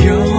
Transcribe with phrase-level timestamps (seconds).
[0.00, 0.31] 영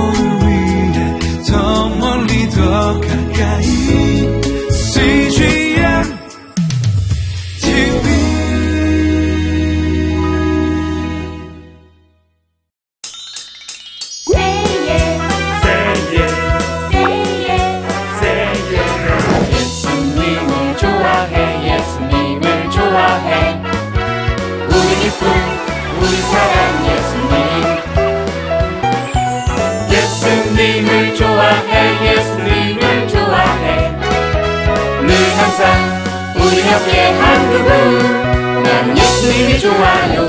[36.74, 40.28] 옆에 한 그분 나는 예수님이 좋아요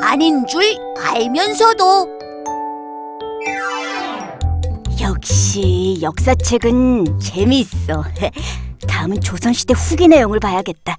[0.00, 0.62] 아닌 줄
[0.98, 2.08] 알면서도
[5.02, 8.04] 역시 역사책은 재미있어.
[8.88, 10.96] 다음은 조선시대 후기 내용을 봐야겠다.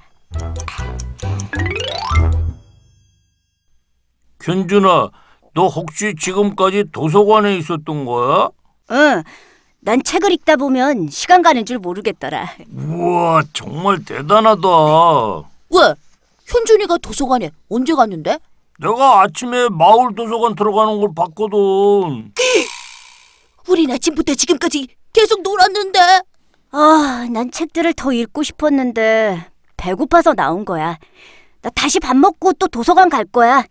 [4.40, 5.09] 견준아,
[5.54, 8.49] 너 혹시 지금까지 도서관에 있었던 거야?
[8.91, 9.23] 응,
[9.82, 12.55] 난 책을 읽다 보면 시간 가는 줄 모르겠더라.
[12.76, 14.68] 우와, 정말 대단하다.
[15.70, 15.93] 왜?
[16.46, 18.40] 현준이가 도서관에 언제 갔는데?
[18.79, 22.34] 내가 아침에 마을 도서관 들어가는 걸 봤거든.
[23.70, 25.99] 우린 아침부터 지금까지 계속 놀았는데.
[26.71, 29.46] 아, 난 책들을 더 읽고 싶었는데
[29.77, 30.98] 배고파서 나온 거야.
[31.62, 33.63] 나 다시 밥 먹고 또 도서관 갈 거야.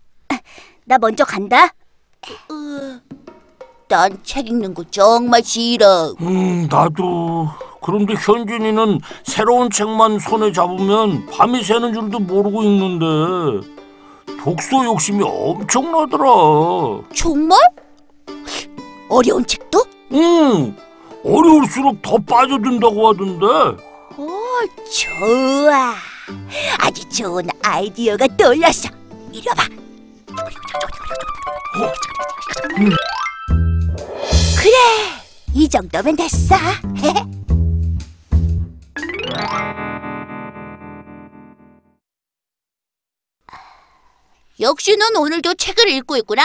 [0.84, 1.68] 나 먼저 간다.
[3.88, 6.14] 난 책 읽는 거 정말 싫어.
[6.22, 7.48] 음, 나도.
[7.82, 13.66] 그런데 현준이는 새로운 책만 손에 잡으면 밤이 새는 줄도 모르고 읽는데
[14.42, 16.24] 독서 욕심이 엄청나더라.
[17.14, 17.58] 정말?
[19.10, 19.84] 어려운 책도?
[20.12, 20.76] 응,
[21.24, 23.46] 어려울수록 더 빠져든다고 하던데.
[24.16, 24.28] 오,
[24.90, 25.94] 좋아.
[26.78, 28.88] 아주 좋은 아이디어가 떠올랐어.
[29.32, 29.64] 이리 와봐.
[34.56, 34.76] 그래,
[35.54, 36.54] 이 정도면 됐어.
[44.60, 46.42] 역시 넌 오늘도 책을 읽고 있구나.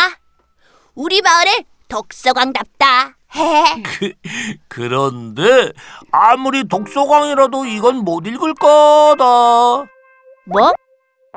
[0.95, 3.15] 우리 마을에 독서광답다.
[4.67, 5.71] 그런데
[6.11, 9.23] 아무리 독서광이라도 이건 못 읽을 거다.
[10.45, 10.73] 뭐?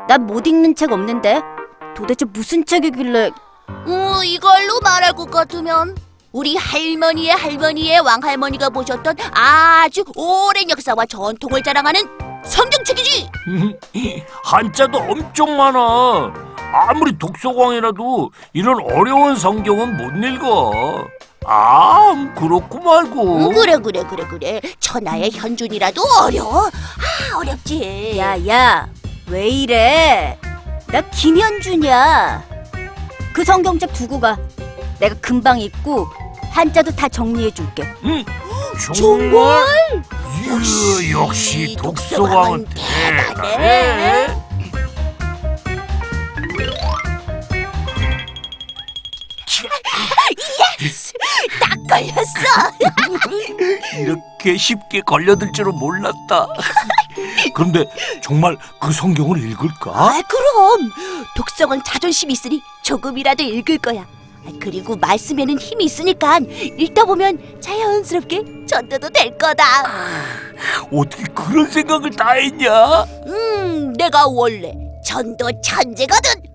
[0.08, 1.42] 난 못 읽는 책 없는데.
[2.00, 3.30] 도대체 무슨 책이길래?
[3.68, 5.94] 어, 이걸로 말할 것 같으면
[6.32, 12.00] 우리 할머니의 할머니의 왕할머니가 보셨던 아주 오랜 역사와 전통을 자랑하는
[12.42, 13.28] 성경책이지.
[14.44, 16.32] 한자도 엄청 많아.
[16.72, 21.04] 아무리 독서광이라도 이런 어려운 성경은 못 읽어.
[21.46, 23.48] 아, 음, 그렇고 말고.
[23.50, 24.60] 음, 그래 그래 그래 그래.
[24.78, 26.66] 천하의 현준이라도 어려워.
[26.68, 28.14] 아 어렵지.
[28.16, 28.88] 야야
[29.28, 30.38] 왜 이래?
[30.92, 32.42] 나 김현준이야.
[33.32, 34.36] 그 성경책 두고 가.
[34.98, 36.08] 내가 금방 읽고
[36.50, 37.84] 한자도 다 정리해 줄게.
[38.04, 38.24] 음,
[38.94, 39.64] 정말?
[40.44, 44.26] 이야, 역시 독서광은 대단해.
[51.60, 52.72] 딱 걸렸어.
[53.98, 56.46] 이렇게 쉽게 걸려들 줄은 몰랐다.
[57.54, 57.84] 그런데
[58.22, 59.90] 정말 그 성경을 읽을까?
[59.92, 60.90] 아 그럼
[61.36, 64.02] 독서광 자존심 있으니 조금이라도 읽을 거야.
[64.46, 69.64] 아, 그리고 말씀에는 힘이 있으니까 읽다 보면 자연스럽게 전도도 될 거다.
[70.92, 73.02] 어떻게 그런 생각을 다 했냐?
[73.26, 76.30] 음, 내가 원래 전도 천재거든.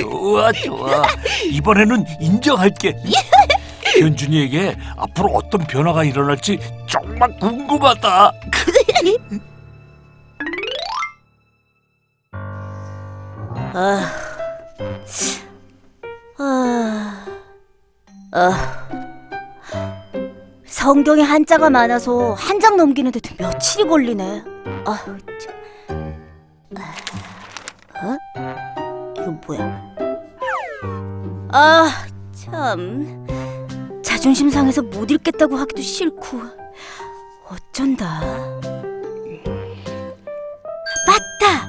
[0.00, 1.02] 좋아 좋아
[1.46, 2.94] 이번에는 인정할게
[3.98, 8.32] 현준이에게 앞으로 어떤 변화가 일어날지 정말 궁금하다
[13.72, 14.10] 아,
[16.38, 17.26] 아,
[18.32, 18.86] 아.
[20.66, 24.42] 성경에 한자가 많아서 한 장 넘기는데도 며칠이 걸리네.
[24.84, 25.18] 아, 참.
[28.02, 28.16] 어?
[29.16, 29.82] 이건 뭐야?
[31.52, 33.26] 아, 참.
[34.04, 36.40] 자존심 상해서 못 읽겠다고 하기도 싫고.
[37.48, 38.20] 어쩐다.
[41.06, 41.66] 맞다!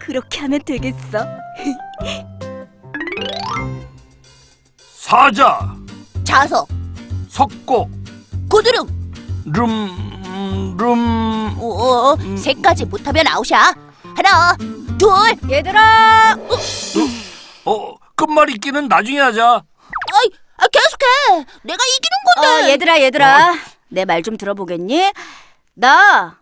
[0.00, 1.26] 그렇게 하면 되겠어.
[4.78, 5.74] 사자
[6.24, 6.68] 자석,
[7.30, 7.88] 석고
[8.50, 8.86] 고드름,
[9.46, 13.74] rum룸 어, 세까지 못하면 아웃이야.
[14.14, 14.54] 하나,
[14.98, 15.10] 둘.
[15.50, 16.36] 얘들아.
[17.64, 19.62] 어 끝말잇기는 나중에 하자
[20.12, 21.46] 아이, 아, 계속해.
[21.62, 22.48] 내가 이기는 건데.
[22.66, 23.54] 어, 얘들아, 얘들아.
[23.90, 25.12] 내 말 좀 들어보겠니?
[25.74, 26.38] 나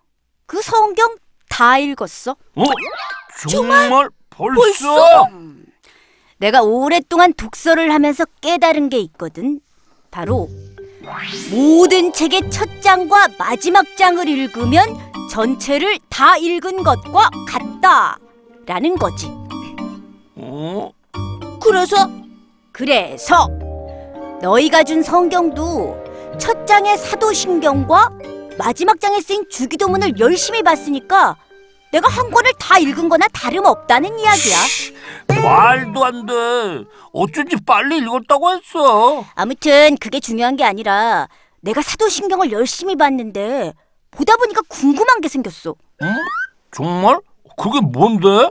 [0.47, 1.17] 그 성경
[1.49, 2.33] 다다 읽었어.
[2.55, 2.65] 어?
[3.49, 5.29] 정말, 벌써?
[6.39, 9.61] 내가 오랫동안 독서를 하면서 깨달은 게 있거든.
[10.11, 10.49] 바로
[11.51, 14.97] 모든 책의 첫 장과 마지막 장을 읽으면
[15.31, 18.19] 전체를 다 읽은 것과 같다
[18.67, 19.29] 라는 거지.
[20.37, 20.91] 어?
[21.63, 21.97] 그래서
[22.73, 23.49] 그래서
[24.43, 25.97] 너희가 준 성경도
[26.39, 28.11] 첫 장의 사도신경과
[28.59, 31.37] 마지막 장에 쓰인 주기도문을 열심히 봤으니까
[31.93, 34.57] 내가 한 권을 다 읽은 거나 다름없다는 이야기야.
[35.43, 36.35] 말도 안 돼.
[37.13, 39.25] 어쩐지 빨리 읽었다고 했어.
[39.35, 41.29] 아무튼 그게 중요한 게 아니라
[41.61, 43.73] 내가 사도신경을 열심히 봤는데
[44.11, 45.75] 보다 보니까 궁금한 게 생겼어.
[46.03, 46.15] 응?
[46.73, 47.19] 정말?
[47.57, 48.51] 그게 뭔데?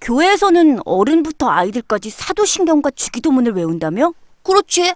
[0.00, 4.12] 교회에서는 어른부터 아이들까지 사도신경과 주기도문을 외운다며?
[4.42, 4.94] 그렇지.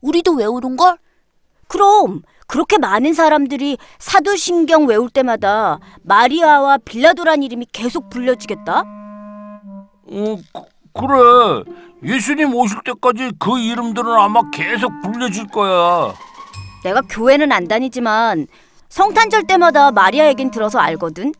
[0.00, 0.96] 우리도 외우는 걸?
[1.68, 8.80] 그럼 그렇게 많은 사람들이 사도신경 외울 때마다 마리아와 빌라도란 이름이 계속 불려지겠다?
[8.80, 10.62] 어, 그,
[10.94, 11.64] 그래.
[12.02, 16.14] 예수님 오실 때까지 그 이름들은 아마 계속 불려질 거야.
[16.84, 18.46] 내가 교회는 안 다니지만
[18.88, 21.32] 성탄절 때마다 마리아 얘긴 들어서 알거든.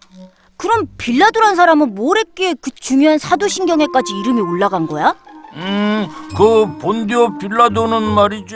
[0.58, 5.14] 그럼 빌라도란 사람은 뭘 했기에 그 중요한 사도신경에까지 이름이 올라간 거야?
[5.54, 6.06] 음,
[6.36, 8.54] 그 본디오 빌라도는 말이지.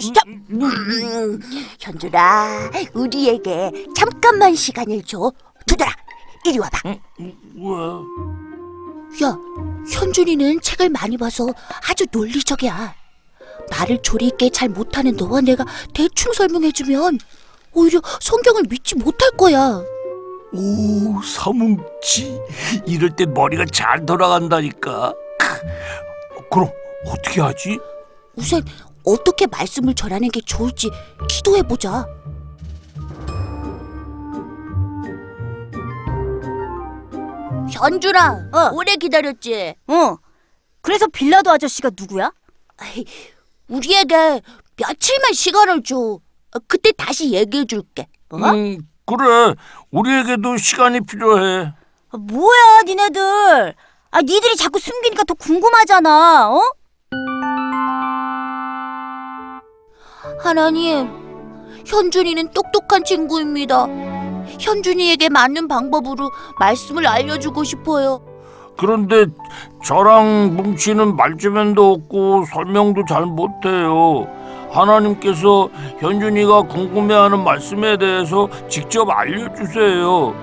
[0.00, 0.24] 스톱!
[1.78, 5.30] 현준아, 우리에게 잠깐만 시간을 줘.
[5.66, 5.92] 두더라,
[6.46, 6.78] 이리 와봐.
[6.86, 6.98] 응?
[7.20, 9.26] 왜?
[9.26, 9.36] 야,
[9.92, 11.46] 현준이는 책을 많이 봐서
[11.88, 12.94] 아주 논리적이야.
[13.70, 17.18] 말을 조리 있게 잘 못하는 너와 내가 대충 설명해주면
[17.74, 19.82] 오히려 성경을 믿지 못할 거야.
[20.52, 22.40] 오, 사뭉치.
[22.86, 25.12] 이럴 때 머리가 잘 돌아간다니까.
[26.50, 26.70] 그럼
[27.06, 27.78] 어떻게 하지?
[28.34, 28.64] 우선
[29.04, 30.90] 어떻게 말씀을 전하는 게 좋을지
[31.28, 32.06] 기도해 보자.
[37.70, 38.70] 현준아, 어.
[38.74, 39.74] 오래 기다렸지?
[39.88, 40.16] 어.
[40.80, 42.32] 그래서 빌라도 아저씨가 누구야?
[42.78, 43.04] 아이,
[43.68, 44.40] 우리에게
[44.76, 45.96] 며칠만 시간을 줘.
[45.98, 48.06] 어, 그때 다시 얘기해 줄게.
[48.30, 48.50] 뭐?
[48.52, 48.78] 음,
[49.08, 49.54] 그래.
[49.90, 51.72] 우리에게도 시간이 필요해.
[52.10, 53.74] 아, 뭐야, 니네들?
[54.10, 56.50] 아, 니들이 자꾸 숨기니까 더 궁금하잖아.
[56.50, 56.60] 어?
[60.40, 61.08] 하나님,
[61.86, 63.86] 현준이는 똑똑한 친구입니다.
[64.60, 68.22] 현준이에게 맞는 방법으로 말씀을 알려주고 싶어요.
[68.76, 69.26] 그런데
[69.84, 74.28] 저랑 뭉치는 말주변도 없고 설명도 잘 못해요.
[74.70, 75.68] 하나님께서
[75.98, 80.34] 현준이가 궁금해하는 말씀에 대해서 직접 알려주세요.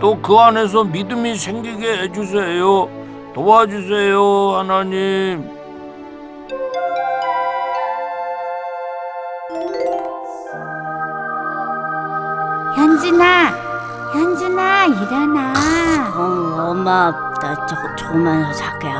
[0.00, 2.88] 또 그 안에서 믿음이 생기게 해주세요.
[3.34, 5.50] 도와주세요, 하나님.
[12.76, 13.50] 현준아,
[14.12, 15.52] 현준아, 일어나.
[16.16, 17.66] 어, 엄마, 나
[17.96, 18.96] 조금만 더 잘게요.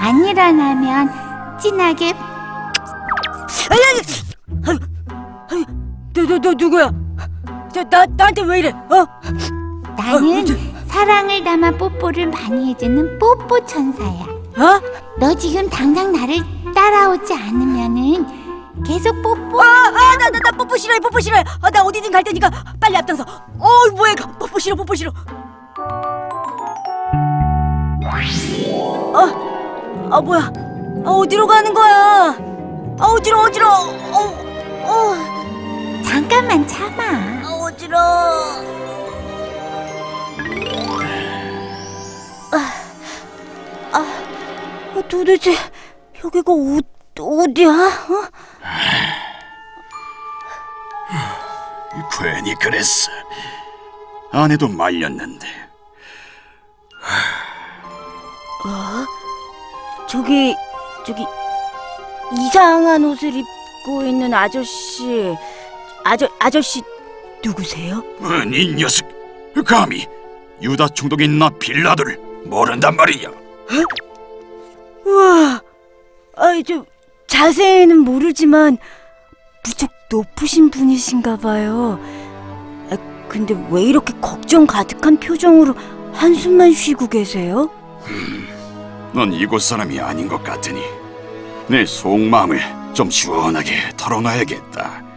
[0.00, 1.10] 안 일어나면
[1.58, 2.14] 진하게
[6.42, 6.90] 너, 누구야?
[7.72, 8.70] 저, 나, 나한테 왜 이래?
[8.70, 9.06] 어?
[9.96, 10.46] 나는
[10.86, 14.08] 사랑을 담아 뽀뽀를 많이 해주는 뽀뽀 천사야.
[14.08, 14.80] 어?
[15.18, 16.36] 너 지금 당장 나를
[16.74, 18.26] 따라오지 않으면은
[18.84, 19.60] 계속 뽀뽀.
[19.62, 21.44] 아, 아, 나, 나, 나 뽀뽀 싫어해, 뽀뽀 싫어해.
[21.62, 22.50] 아, 나 어디든 갈 테니까
[22.80, 23.24] 빨리 앞장서.
[23.58, 24.26] 어, 뭐야, 이거.
[24.38, 25.12] 뽀뽀 싫어, 뽀뽀 싫어.
[29.12, 30.50] 어, 아, 뭐야.
[31.04, 32.36] 아, 어디로 가는 거야?
[32.98, 33.68] 아, 어지러, 어지러.
[33.68, 34.50] 어,
[34.84, 35.39] 어,
[36.30, 37.02] 잠깐만 참아.
[37.02, 37.98] 아, 어지러.
[42.52, 42.72] 아,
[43.90, 43.98] 아,
[44.94, 45.56] 어, 도대체
[46.24, 46.78] 여기가 어,
[47.18, 47.68] 어디야?
[47.68, 48.28] 어?
[52.16, 53.10] 괜히 그랬어.
[54.30, 55.48] 아내도 말렸는데
[60.08, 60.54] 저기
[61.04, 61.26] 저기
[62.32, 65.36] 이상한 옷을 입고 있는 아저씨
[66.04, 66.82] 아저 아저씨
[67.44, 68.02] 누구세요?
[68.22, 69.06] 아니 이 녀석
[69.64, 70.06] 감히
[70.62, 73.28] 유다 총독인 나 빌라도를 모른단 말이야.
[75.06, 75.60] 우와,
[76.36, 76.84] 아이 저
[77.26, 78.78] 자세히는 모르지만
[79.64, 81.98] 무척 높으신 분이신가 봐요.
[82.90, 82.96] 아,
[83.28, 85.74] 근데 왜 이렇게 걱정 가득한 표정으로
[86.12, 87.70] 한숨만 쉬고 계세요?
[89.12, 90.82] 넌 이곳 사람이 아닌 것 같으니
[91.68, 92.60] 내 속마음을
[92.92, 95.09] 좀 시원하게 털어놔야겠다.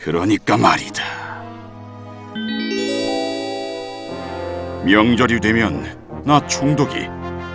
[0.00, 1.02] 그러니까 말이다.
[4.84, 7.06] 명절이 되면 나 총독이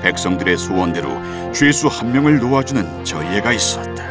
[0.03, 1.09] 백성들의 소원대로
[1.51, 4.05] 죄수 한 명을 놓아주는 전례가 있었다.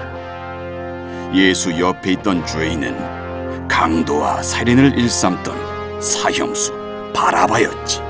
[1.32, 7.12] 예수 옆에 있던 죄인은 강도와 살인을 일삼던 사형수.
[7.14, 8.02] 바라바였지.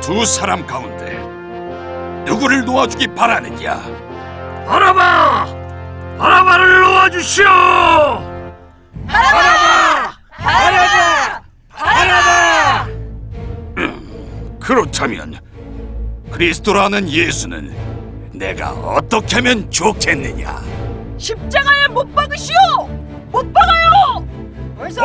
[0.00, 1.18] 두 사람 가운데
[2.24, 3.82] 누구를 놓아주기 바라느냐?
[4.66, 5.09] 바라바!
[7.20, 7.44] 바라바를 놓아주시오!
[14.58, 15.38] 그렇다면
[16.30, 17.74] 그리스도라는 예수는
[18.32, 20.62] 내가 어떻게 하면 좋겠느냐?
[21.18, 22.56] 십자가에 못 박으시오!
[23.30, 24.26] 못 박아요!
[24.78, 25.02] 벌써!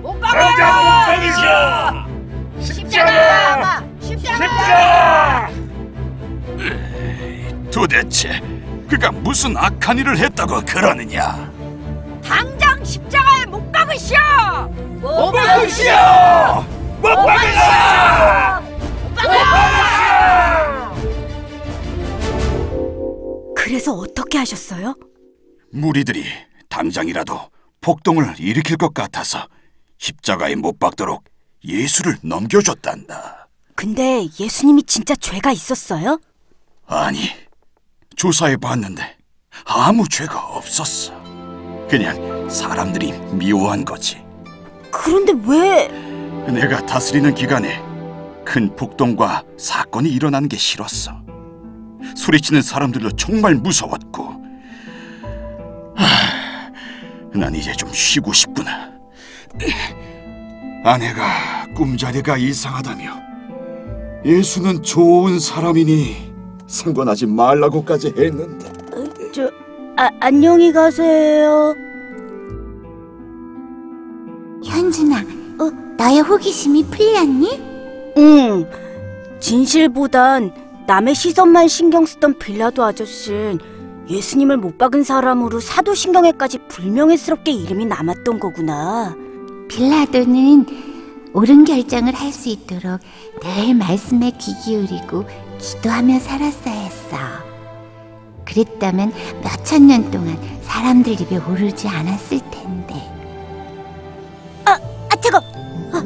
[0.00, 2.06] 못 박아요!
[2.60, 3.84] 십자가!
[4.00, 5.50] 십자가!
[7.70, 8.40] 도대체
[8.88, 11.52] 그가 무슨 악한 일을 했다고 그러느냐?
[12.24, 14.18] 당장 십자가에 못 박으시오!
[15.00, 15.92] 못 박으시오!
[17.00, 18.76] 못 박으시오!
[23.56, 24.94] 그래서 어떻게 하셨어요?
[25.72, 26.24] 무리들이
[26.68, 27.50] 당장이라도
[27.80, 29.48] 폭동을 일으킬 것 같아서
[29.98, 31.24] 십자가에 못 박도록
[31.64, 33.48] 예수를 넘겨줬단다.
[33.74, 36.18] 근데 예수님이 진짜 죄가 있었어요?
[36.86, 37.30] 아니,
[38.16, 39.16] 조사해 봤는데
[39.66, 41.12] 아무 죄가 없었어.
[41.88, 44.24] 그냥 사람들이 미워한 거지.
[44.90, 45.88] 그런데 왜
[46.50, 47.82] 내가 다스리는 기간에
[48.44, 51.12] 큰 폭동과 사건이 일어나는 게 싫었어.
[52.16, 54.24] 소리치는 사람들도 정말 무서웠고.
[55.94, 56.72] 하,
[57.34, 58.90] 난 이제 좀 쉬고 싶구나.
[60.84, 63.26] 아내가 꿈자리가 이상하다며
[64.24, 66.25] 예수는 좋은 사람이니
[66.66, 68.72] 상관하지 말라고까지 했는데
[69.32, 69.50] 저
[69.98, 71.74] 아, 안녕히 가세요.
[74.64, 75.20] 현준아,
[75.58, 77.62] 어, 너의 호기심이 풀렸니?
[78.18, 78.66] 응.
[79.40, 80.52] 진실보단
[80.86, 83.58] 남의 시선만 신경 쓰던 빌라도 아저씨는
[84.08, 89.14] 예수님을 못 박은 사람으로 사도신경에까지 불명예스럽게 이름이 남았던 거구나.
[89.68, 90.66] 빌라도는
[91.32, 93.00] 옳은 결정을 할 수 있도록
[93.42, 95.24] 늘 말씀에 귀 기울이고
[95.58, 97.16] 기도하며 살았어야 했어.
[98.44, 102.94] 그랬다면 몇 천 년 동안 사람들 입에 오르지 않았을 텐데.
[104.64, 104.78] 아,
[105.20, 105.42] 잠깐.
[105.92, 106.02] 아,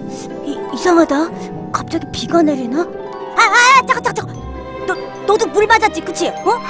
[0.47, 1.71] 이, 이상하다.
[1.73, 2.81] 갑자기 비가 내리나?
[2.83, 4.87] 아, 아, 잠깐, 잠깐, 잠깐.
[4.87, 4.95] 너,
[5.27, 6.29] 너도 물 맞았지, 그치?
[6.29, 6.61] 어?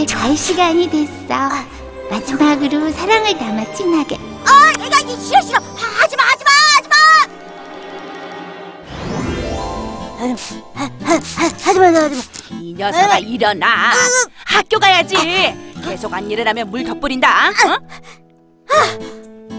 [0.00, 1.34] 이제 갈 시간이 됐어.
[2.10, 4.16] 마지막으로 사랑을 담아 진하게.
[4.46, 5.58] 아, 내가 이 싫어, 싫어.
[5.58, 6.16] 하, 하지
[10.18, 10.24] 하,
[10.74, 12.58] 하, 하, 하지 마, 하지 마.
[12.60, 13.92] 이 녀석아 일어나.
[14.44, 15.14] 학교 가야지.
[15.84, 17.50] 계속 안 일어나면 물 덧뿌린다.
[17.50, 17.78] 어?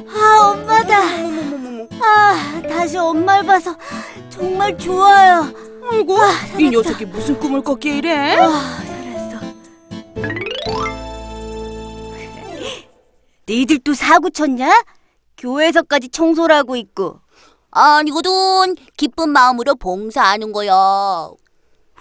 [0.09, 0.99] 아, 엄마다.
[2.01, 3.73] 아, 다시 엄마를 봐서
[4.29, 5.49] 정말 좋아요.
[5.89, 6.17] 아이고,
[6.57, 8.35] 이 녀석이 무슨 꿈을 꿨기에 이래?
[8.37, 9.39] 아, 잘했어.
[13.47, 14.83] 너희들 또 사고 쳤냐?
[15.37, 17.21] 교회에서까지 청소를 하고 있고.
[17.71, 18.75] 아니거든.
[18.97, 20.73] 기쁜 마음으로 봉사하는 거야.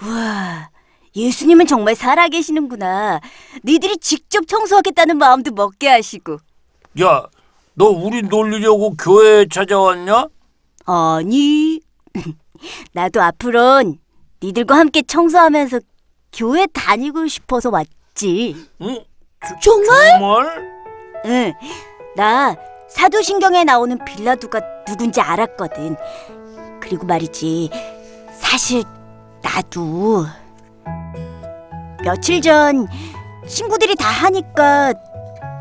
[0.02, 0.70] 우와,
[1.14, 3.20] 예수님은 정말 살아계시는구나.
[3.62, 6.38] 너희들이 직접 청소하겠다는 마음도 먹게 하시고.
[7.02, 7.26] 야,
[7.74, 10.26] 너 우리 놀리려고 교회에 찾아왔냐?
[10.86, 11.80] 아니,
[12.92, 13.98] 나도 앞으론
[14.42, 15.80] 니들과 함께 청소하면서
[16.32, 18.56] 교회 다니고 싶어서 왔지.
[18.82, 19.04] 응?
[19.62, 20.18] 정말?
[20.18, 20.78] 정말?
[21.26, 21.52] 응,
[22.16, 22.56] 나
[22.88, 25.96] 사도신경에 나오는 빌라도가 누군지 알았거든.
[26.80, 27.70] 그리고 말이지,
[28.32, 28.82] 사실
[29.42, 30.24] 나도
[32.02, 32.86] 며칠 전
[33.46, 34.94] 친구들이 다 하니까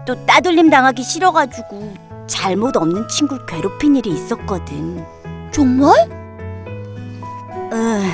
[0.06, 1.94] 또 따돌림 당하기 싫어가지고
[2.28, 5.06] 잘못 없는 친구를 괴롭힌 일이 있었거든.
[5.52, 6.10] 정말?
[7.74, 8.12] 응,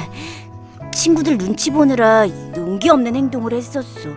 [0.92, 4.10] 친구들 눈치 보느라 용기 없는 행동을 했었어.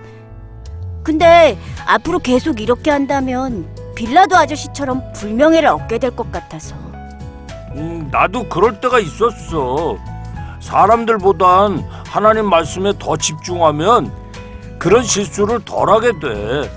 [1.03, 6.77] 근데 앞으로 계속 이렇게 한다면 빌라도 아저씨처럼 불명예를 얻게 될 것 같아서.
[7.75, 9.97] 음, 나도 그럴 때가 있었어.
[10.61, 14.13] 사람들보단 하나님 말씀에 더 집중하면
[14.79, 16.71] 그런 실수를 덜 하게 돼.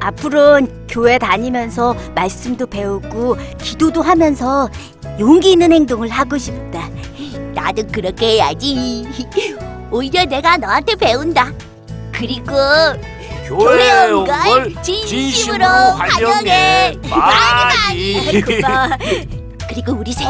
[0.00, 4.68] 앞으로는 교회 다니면서 말씀도 배우고 기도도 하면서
[5.18, 6.88] 용기 있는 행동을 하고 싶다.
[7.54, 9.06] 나도 그렇게 해야지.
[9.90, 11.50] 오히려 내가 너한테 배운다.
[12.12, 12.52] 그리고
[13.46, 16.96] 교회에 온걸걸 진심으로 환영해.
[17.08, 18.42] 많이.
[18.42, 18.88] 고마워.
[19.68, 20.24] 그리고 우리 셋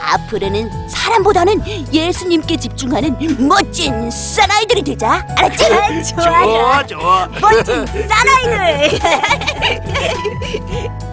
[0.00, 5.26] 앞으로는 사람보다는 예수님께 집중하는 멋진 사나이들이 되자.
[5.36, 5.64] 알았지?
[6.14, 6.42] 좋아,
[6.86, 7.28] 좋아, 좋아.
[7.40, 8.98] 멋진 사나이들.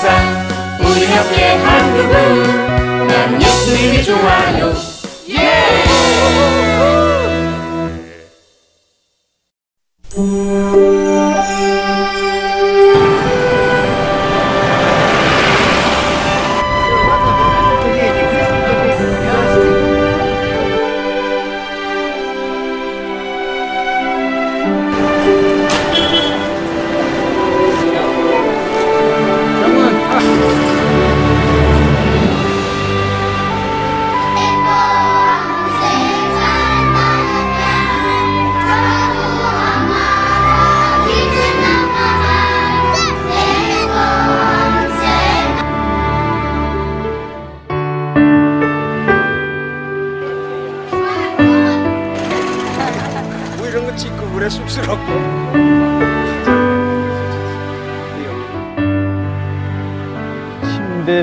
[0.00, 3.06] 늘 항상 우리 옆에 한 그분.
[3.06, 4.72] 난 예수님이 좋아요.
[4.72, 5.99] 뭐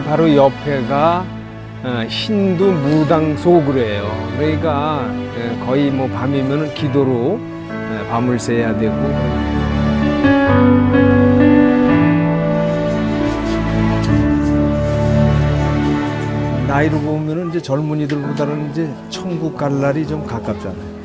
[0.07, 1.25] 바로 옆에가
[1.83, 5.05] 어, 힌두 무당 소그래요 그러니까
[5.37, 7.37] 예, 거의 뭐 밤이면 기도로
[7.69, 8.95] 예, 밤을 새야 되고
[16.67, 20.97] 나이로 보면은 이제 젊은이들보다는 이제 천국 갈 날이 좀 가깝잖아요.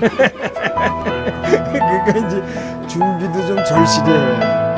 [1.72, 2.42] 그러니까 이제
[2.86, 4.69] 준비도 좀 절실해요.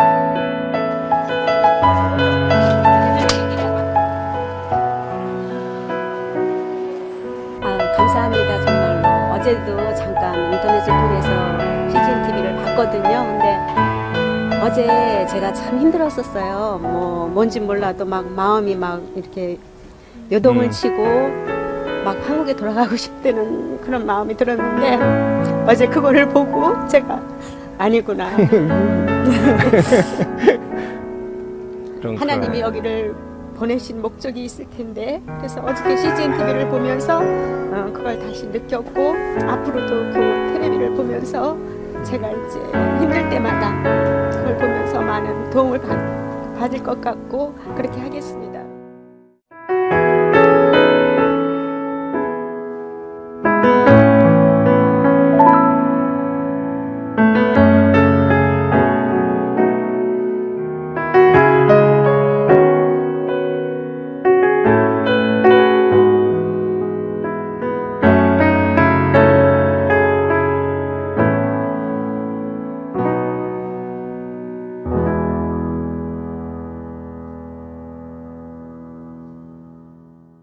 [9.53, 11.29] 어제도 잠깐 인터넷을 통해서
[11.91, 13.27] CGN TV를 봤거든요.
[13.27, 13.59] 근데
[14.63, 16.79] 어제 제가 참 힘들었었어요.
[16.81, 19.59] 뭐 뭔지 몰라도 막 마음이 막 이렇게
[20.31, 20.71] 요동을 음.
[20.71, 21.05] 치고
[22.03, 27.21] 막 한국에 돌아가고 싶다는 그런 마음이 들었는데 어제 그거를 보고 제가
[27.77, 28.31] 아니구나.
[32.19, 32.61] 하나님이.
[32.61, 33.15] 여기를
[33.63, 39.15] 보내신 목적이 있을 텐데 그래서 어저께 CGN TV를 보면서 어, 그걸 다시 느꼈고
[39.49, 41.57] 앞으로도 그 텔레비를 보면서
[42.03, 42.59] 제가 이제
[42.99, 48.72] 힘들 때마다 그걸 보면서 많은 도움을 받, 받을 것 같고 그렇게 하겠습니다.